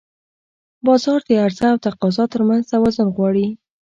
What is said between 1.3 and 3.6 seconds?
عرضه او تقاضا ترمنځ توازن غواړي.